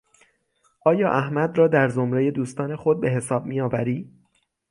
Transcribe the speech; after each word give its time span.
آیا 0.85 1.11
احمد 1.11 1.57
را 1.57 1.67
در 1.67 1.89
زمرهی 1.89 2.31
دوستان 2.31 2.75
خود 2.75 3.01
به 3.01 3.09
حساب 3.09 3.45
میآوری؟ 3.45 4.09